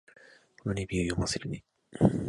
[0.63, 1.63] このレビュー、読ませるね